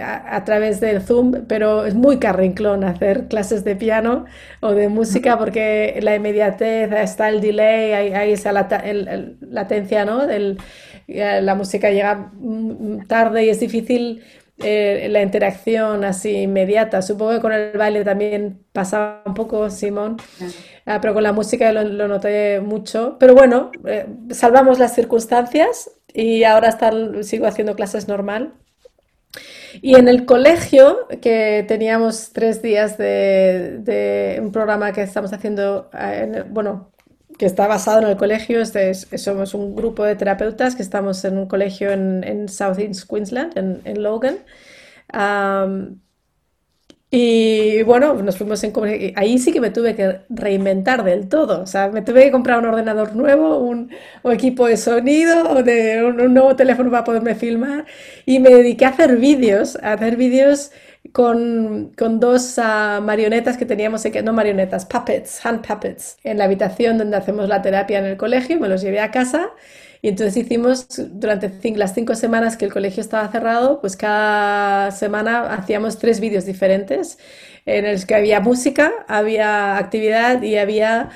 [0.01, 4.27] a, través del Zoom, pero es muy carrinclón hacer clases de piano
[4.61, 10.27] o de música porque la inmediatez, está el delay, hay, esa latencia, ¿no?
[10.29, 10.59] Del,
[11.09, 12.31] la música llega
[13.09, 14.23] tarde y es difícil
[14.59, 17.03] eh, la interacción así inmediata.
[17.03, 20.17] Supongo que con el baile también pasaba un poco, Simón,
[20.87, 23.17] ah, pero con la música lo, noté mucho.
[23.19, 26.77] Pero bueno, eh, salvamos las circunstancias y ahora
[27.23, 28.55] sigo haciendo clases normal.
[29.81, 36.45] Y en el colegio, que teníamos tres días de, un programa que estamos haciendo, eh,
[36.49, 36.93] bueno,
[37.39, 38.63] que está basado en el colegio,
[39.17, 43.57] somos un grupo de terapeutas que estamos en un colegio en, en South East Queensland,
[43.57, 44.39] en, Logan.
[47.15, 48.73] Y bueno, nos fuimos en
[49.17, 51.61] ahí sí que me tuve que reinventar del todo.
[51.61, 53.91] O sea, me tuve que comprar un ordenador nuevo, un,
[54.25, 57.85] equipo de sonido, o de un, nuevo teléfono para poderme filmar.
[58.25, 60.73] Y me dediqué a hacer vídeos, a hacer vídeos
[61.13, 66.97] con, con dos ah, marionetas que teníamos, no marionetas, puppets, hand puppets, en la habitación
[66.97, 68.59] donde hacemos la terapia en el colegio.
[68.59, 69.51] Me los llevé a casa
[70.03, 75.55] y entonces hicimos, durante las cinco semanas que el colegio estaba cerrado, pues cada semana
[75.55, 77.19] hacíamos tres vídeos diferentes
[77.67, 81.11] en los que había música, había actividad y había,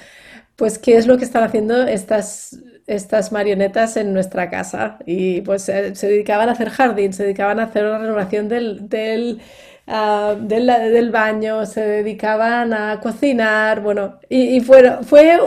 [0.54, 4.98] pues, qué es lo que están haciendo estas, estas marionetas en nuestra casa.
[5.04, 8.88] Y pues eh, se dedicaban a hacer jardín, se dedicaban a hacer una renovación del,
[8.88, 9.40] del
[9.88, 15.40] ah, del, baño, se dedicaban a cocinar, bueno, y, y fue, fue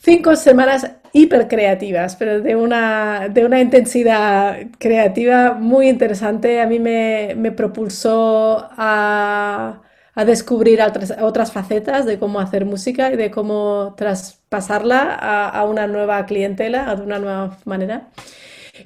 [0.00, 6.60] cinco semanas hiper creativas, pero de una, de una intensidad creativa muy interesante.
[6.60, 9.82] A mí me, me propulsó a,
[10.14, 15.64] a descubrir otras, otras, facetas de cómo hacer música y de cómo traspasarla a, a,
[15.64, 18.08] una nueva clientela, de una nueva manera.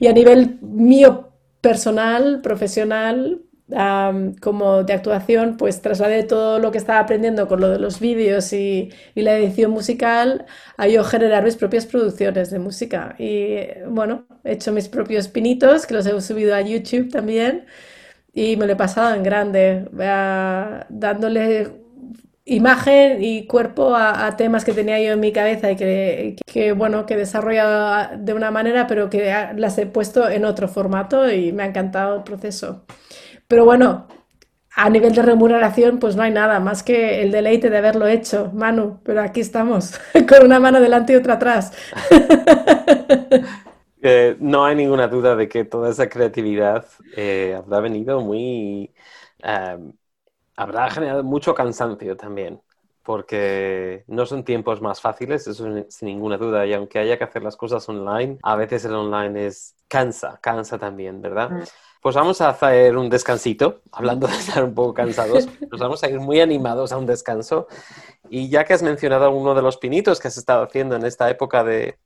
[0.01, 3.43] Y a nivel mío personal, profesional,
[4.41, 8.53] como de actuación, pues trasladé todo lo que estaba aprendiendo con lo de los vídeos
[8.53, 10.47] y, y, la edición musical
[10.77, 13.15] a yo generar mis propias producciones de música.
[13.19, 13.57] Y
[13.89, 17.67] bueno, he hecho mis propios pinitos, que los he subido a YouTube también,
[18.33, 19.89] y me lo he pasado en grande,
[20.89, 21.83] dándole
[22.45, 27.07] imagen y cuerpo a, temas que tenía yo en mi cabeza y que, que, bueno,
[27.07, 31.53] que he desarrollado de una manera, pero que las he puesto en otro formato y
[31.53, 32.85] me ha encantado el proceso.
[33.53, 34.07] Pero bueno,
[34.75, 38.51] a nivel de remuneración, pues no hay nada más que el deleite de haberlo hecho,
[38.55, 38.99] Manu.
[39.05, 41.73] Pero aquí estamos, con una mano delante y otra atrás.
[44.05, 46.85] Eh, no hay ninguna duda de que toda esa creatividad
[47.17, 48.93] eh, habrá venido muy...
[49.39, 49.93] Em,
[50.57, 52.61] habrá generado mucho cansancio también,
[53.05, 57.45] porque no son tiempos más fáciles, eso sin ninguna duda, y aunque haya que hacer
[57.45, 61.51] las cosas online, a veces el online es cansa, cansa también, ¿verdad?
[61.51, 61.63] Mm.
[62.03, 66.11] Pues vamos a hacer un descansito, hablando de estar un poco cansados, nos vamos a
[66.11, 67.69] ir muy animados a un descanso.
[68.29, 71.31] Y ya que has mencionado uno de los pinitos que has estado haciendo en esta
[71.31, 71.99] época de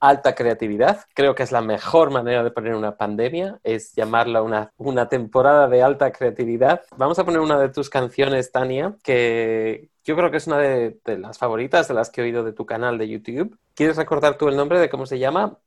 [0.00, 4.72] alta creatividad, creo que es la mejor manera de poner una pandemia, es llamarla una,
[4.78, 6.80] una temporada de alta creatividad.
[6.96, 10.98] Vamos a poner una de tus canciones, Tania, que yo creo que es una de,
[11.18, 13.56] las favoritas de las que he oído de tu canal de YouTube.
[13.74, 15.58] ¿Quieres recordar tú el nombre de cómo se llama?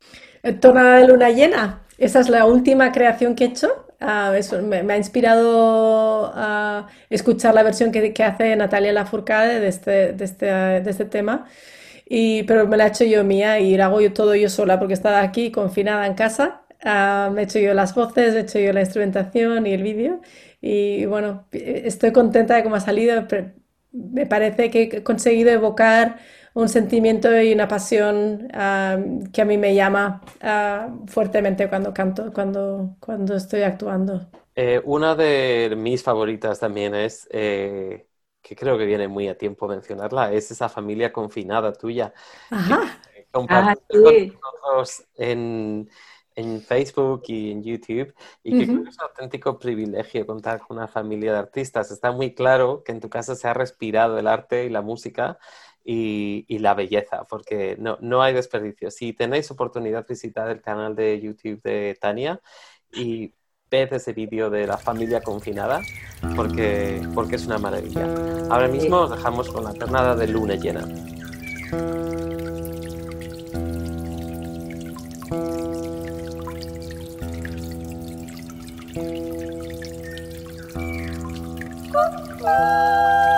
[0.61, 1.83] Tornada de luna llena.
[1.97, 3.85] Esa es la última creación que he hecho.
[3.99, 10.13] Ah, eso, me, ha inspirado a escuchar la versión que, hace Natalia Lafourcade de este,
[10.13, 11.47] de este, de este tema.
[12.05, 14.77] Y, pero me la he hecho yo mía y la hago yo todo yo sola
[14.79, 16.61] porque estaba aquí confinada en casa.
[16.83, 20.21] Ah, he hecho yo las voces, he hecho yo la instrumentación y el vídeo.
[20.61, 23.27] Y bueno, estoy contenta de cómo ha salido.
[23.91, 26.19] Me parece que he conseguido evocar
[26.53, 28.97] un sentimiento y una pasión ah,
[29.31, 34.27] que a mí me llama ah, fuertemente cuando canto, cuando, cuando estoy actuando.
[34.55, 38.07] Eh, una de mis favoritas también es, eh,
[38.41, 42.11] que creo que viene muy a tiempo mencionarla, es esa familia confinada tuya.
[42.49, 42.99] Ajá.
[43.31, 45.89] compartes con nosotros en,
[46.37, 48.13] en Facebook y en YouTube
[48.43, 51.89] y que es un auténtico privilegio contar con una familia de artistas.
[51.89, 55.39] Está muy claro que en tu casa se ha respirado el arte y la música
[55.83, 58.91] y, y la belleza, porque no, no, hay desperdicio.
[58.91, 62.39] Si tenéis oportunidad, visitad el canal de YouTube de Tania
[62.93, 63.33] y
[63.71, 65.81] ved ese vídeo de la familia confinada,
[66.35, 68.05] porque, porque es una maravilla.
[68.51, 70.85] Ahora mismo os dejamos con la pernada de luna llena.
[82.39, 83.36] Música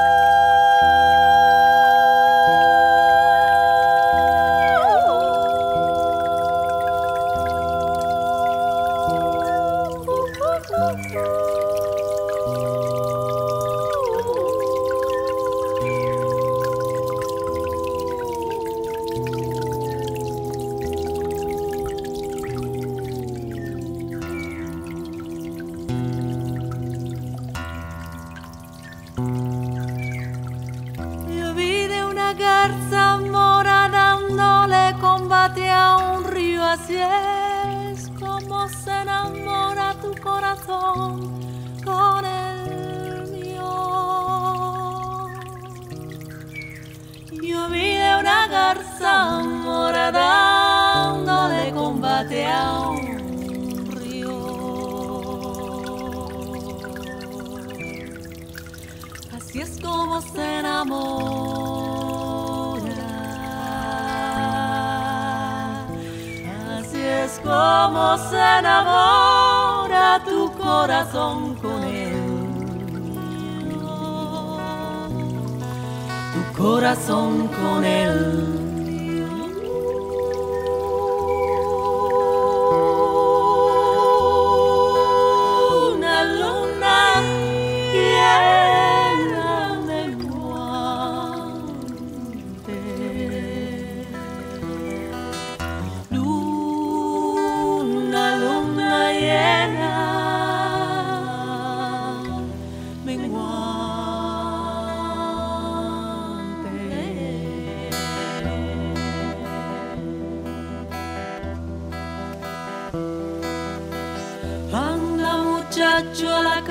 [115.79, 116.61] muchacho a la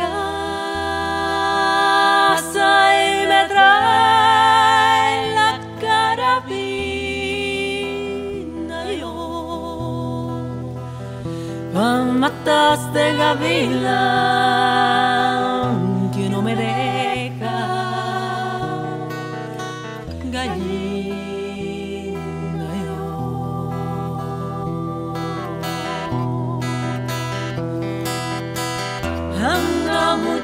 [2.53, 6.39] casa y me trae la carabina.
[9.01, 9.15] Yo,
[11.73, 15.08] pa' matas de gavila.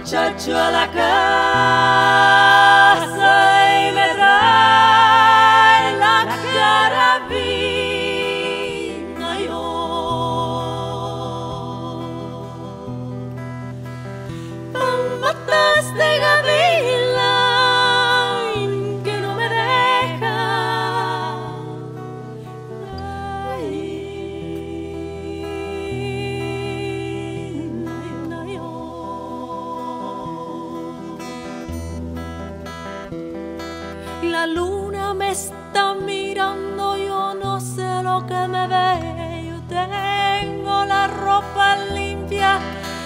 [0.05, 1.44] muchacho a la.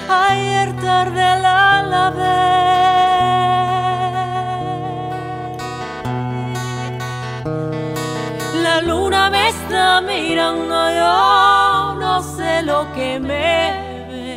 [0.08, 2.38] ayer tarde la lavé.
[8.62, 13.72] La luna me está mirando, yo no sé lo que me
[14.08, 14.28] ve.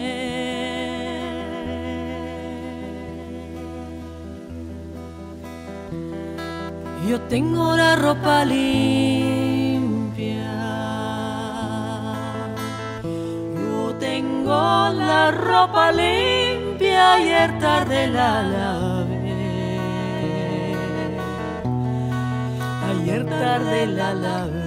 [7.07, 9.20] Yo tengo la ropa lista.
[14.21, 19.79] Tengo la ropa limpia y el tarde la lavé.
[22.89, 24.60] Ayer tarde la lavé.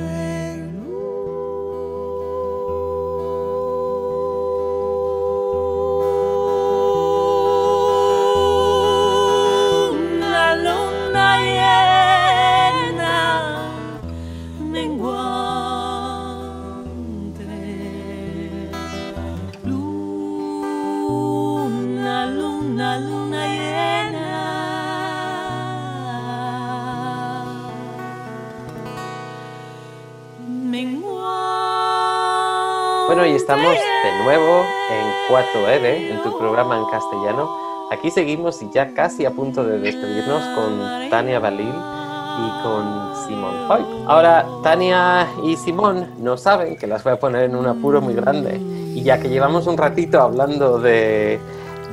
[35.55, 37.88] 4ED, en tu programa en castellano.
[37.90, 43.68] Aquí seguimos y ya casi a punto de despedirnos con Tania Balil y con Simón
[43.68, 43.84] Foy.
[44.07, 48.14] Ahora, Tania y Simón no saben que las voy a poner en un apuro muy
[48.14, 48.57] grande.
[48.57, 51.38] Y ya que llevamos un ratito hablando de,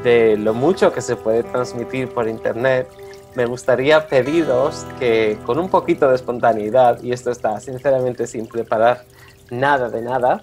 [0.03, 2.87] de lo mucho que se puede transmitir por internet,
[3.35, 9.03] me gustaría pediros que con un poquito de espontaneidad, y esto está sinceramente sin preparar
[9.49, 10.41] nada de nada,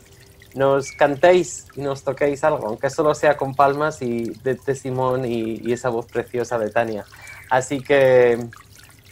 [0.55, 5.25] nos cantéis y nos toquéis algo, aunque solo sea con palmas y de, de Simón
[5.25, 7.05] y, y esa voz preciosa de Tania.
[7.51, 8.39] Así que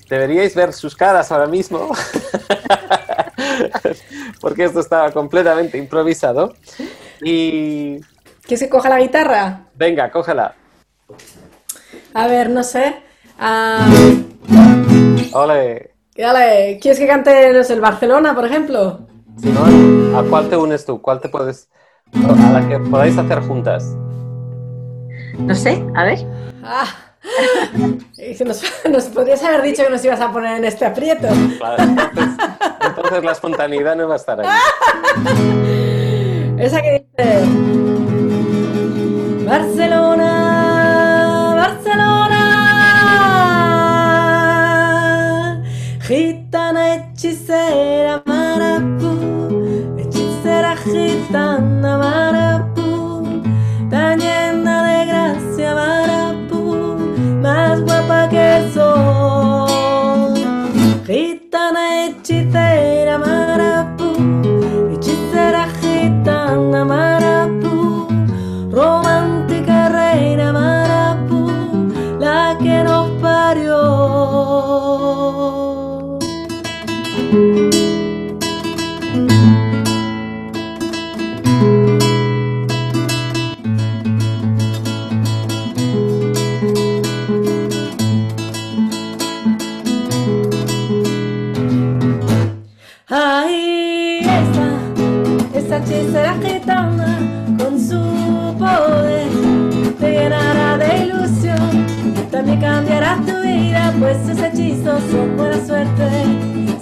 [0.09, 1.91] deberíais ver sus caras ahora mismo,
[4.41, 6.55] porque esto estaba completamente improvisado.
[7.23, 8.01] Y
[8.43, 9.67] ¿Quieres que coja la guitarra?
[9.75, 10.55] venga, cógela.
[12.15, 12.97] A ver, no sé.
[13.39, 13.87] Ah,
[15.33, 15.91] Ole.
[16.17, 19.01] dale, ¿quieres que cante no sé, el Barcelona, por ejemplo?
[19.41, 21.01] Simón, ¿a cuál te unes tú?
[21.01, 21.69] ¿Cuál te puedes...
[22.13, 23.97] a la que podáis hacer juntas?
[25.39, 26.19] No sé, a ver.
[26.63, 26.87] Ah,
[28.45, 31.29] nos, nos podrías haber dicho que nos ibas a poner en este aprieto.
[31.61, 32.29] Vale, entonces,
[32.81, 34.49] entonces la espontaneidad no va a estar ahí.
[36.59, 37.86] Esa que dice
[96.17, 97.19] hechicera gitana
[97.59, 99.29] con su poder
[99.99, 101.87] te llenará de ilusión,
[102.31, 106.09] también cambiará tu vida, pues sus hechizos son buena suerte.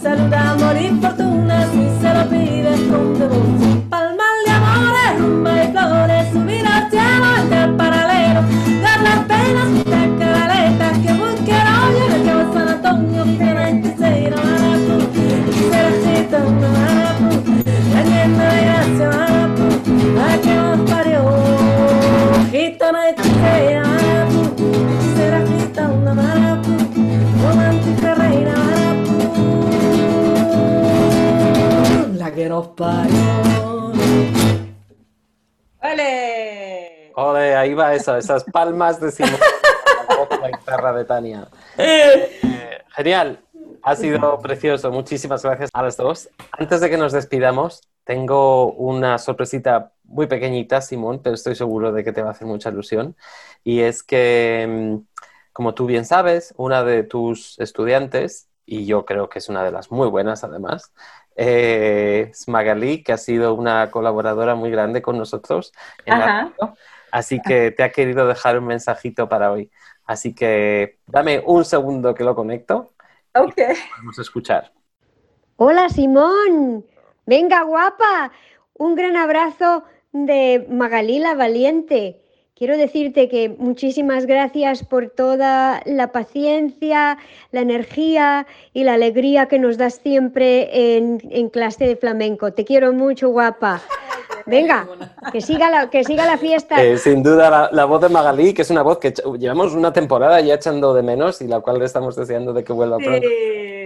[0.03, 3.83] Saluda, amor y fortuna si se lo pides con devoción.
[3.89, 8.41] Palmas de amores, rumba y flores, subir al cielo el paralelo,
[8.83, 10.14] dar las penas,
[32.45, 33.93] que nos parió.
[35.81, 37.11] ¡Vale!
[37.15, 39.33] Ole, ahí va eso, esas palmas de Simón.
[40.43, 41.49] La guitarra de Tania.
[41.79, 43.41] Eh, genial,
[43.83, 44.91] ha sido precioso.
[44.91, 46.29] Muchísimas gracias a las dos.
[46.53, 52.05] Antes de que nos despidamos, tengo una sorpresita muy pequeñita, Simón, pero estoy seguro de
[52.05, 53.17] que te va a hacer mucha ilusión.
[53.63, 55.23] Y es que, mm,
[55.55, 59.71] como tú bien sabes, una de tus estudiantes, y yo creo que es una de
[59.71, 60.93] las muy buenas además,
[61.37, 65.73] eh, es Magali, que ha sido una colaboradora muy grande con nosotros
[66.05, 66.53] en la Ajá.
[66.59, 66.77] radio.
[67.11, 69.71] Así que te ha querido dejar un mensajito para hoy.
[70.05, 72.93] Así que dame un segundo que lo conecto.
[73.35, 73.61] Ok.
[73.99, 74.73] Vamos a escuchar.
[75.57, 76.85] Hola Simón,
[77.27, 78.33] venga guapa,
[78.75, 82.24] un gran abrazo de Magalí la Valiente.
[82.57, 87.19] Quiero decirte que muchísimas gracias por toda la paciencia,
[87.51, 92.53] la energía y la alegría que nos das siempre en, en clase de flamenco.
[92.53, 93.83] Te quiero mucho, guapa.
[94.47, 94.87] Venga,
[95.33, 96.83] que siga la, que siga la fiesta.
[96.83, 99.93] Eh, sin duda, la, la voz de Magalí, que es una voz que llevamos una
[99.93, 103.27] temporada ya echando de menos y la cual le estamos deseando de que vuelva pronto.
[103.27, 103.35] Sí,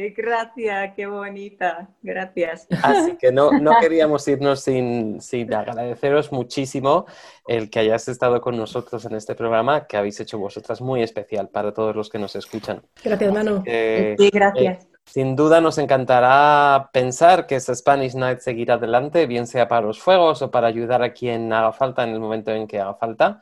[0.09, 1.89] Ay, gracias, qué bonita.
[2.03, 2.67] Gracias.
[2.83, 7.05] Así que no, no queríamos irnos sin, sin agradeceros muchísimo
[7.47, 11.49] el que hayáis estado con nosotros en este programa que habéis hecho vosotras muy especial
[11.49, 12.83] para todos los que nos escuchan.
[13.05, 13.63] Gracias, Manu.
[13.67, 14.85] Eh, Sí, gracias.
[14.85, 19.87] eh, sin duda nos encantará pensar que esta Spanish Night seguirá adelante, bien sea para
[19.87, 22.95] los fuegos o para ayudar a quien haga falta en el momento en que haga
[22.95, 23.41] falta.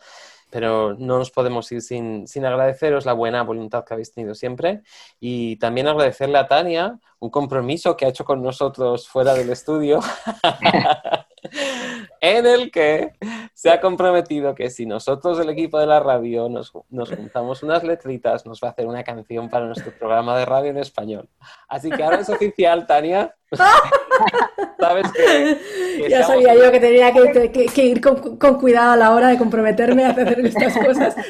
[0.49, 4.83] Pero no nos podemos ir sin, sin agradeceros la buena voluntad que habéis tenido siempre
[5.19, 9.99] y también agradecerle a Tania un compromiso que ha hecho con nosotros fuera del estudio,
[12.21, 13.12] en el que
[13.55, 17.83] se ha comprometido que si nosotros, el equipo de la radio, nos, nos juntamos unas
[17.85, 21.29] letritas, nos va a hacer una canción para nuestro programa de radio en español.
[21.69, 23.35] Así que ahora es oficial, Tania.
[24.79, 25.59] Sabes que,
[26.03, 29.12] que Ya sabía yo que tenía que, que- que ir con, con cuidado a la
[29.14, 31.17] hora de comprometerme a hacer estas cosas.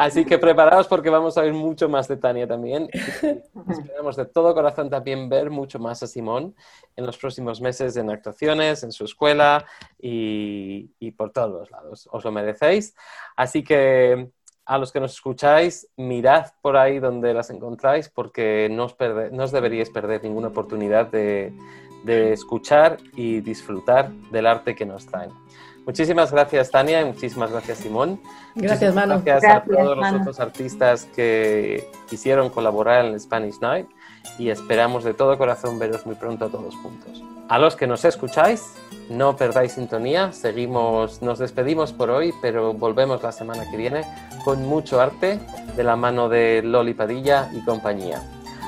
[0.00, 2.88] Así que preparaos porque vamos a ver mucho más de Tania también.
[3.68, 6.54] Esperamos de todo corazón también ver mucho más a Simón
[6.96, 9.66] en los próximos meses en actuaciones, en su escuela
[10.00, 12.08] y, y por todos los lados.
[12.12, 12.94] Os lo merecéis.
[13.36, 14.30] Así que
[14.64, 19.30] a los que nos escucháis, mirad por ahí donde las encontráis porque no os, perde-
[19.30, 21.52] no os deberíais perder ninguna oportunidad de,
[22.04, 25.30] de escuchar y disfrutar del arte que nos traen.
[25.90, 28.20] Muchísimas gracias, Tania, y muchísimas gracias, Simón.
[28.54, 29.20] Gracias, Manu.
[29.24, 33.88] Gracias, a todos los otros artistas que quisieron colaborar en el Spanish Night
[34.38, 37.24] y esperamos de todo corazón veros muy pronto todos juntos.
[37.48, 38.74] A los que nos escucháis,
[39.08, 44.04] no perdáis sintonía, seguimos, nos despedimos por hoy, pero volvemos la semana que viene
[44.44, 45.40] con mucho arte
[45.74, 48.22] de la mano de Loli Padilla y compañía.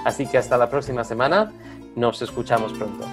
[0.05, 1.53] Así que hasta la próxima semana,
[1.95, 3.07] nos escuchamos pronto.